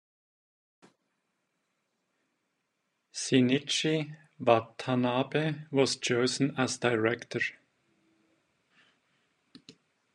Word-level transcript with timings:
Shinichi 3.13 4.17
Watanabe 4.39 5.67
was 5.69 5.95
chosen 5.97 6.55
as 6.57 6.79
director. 6.79 7.39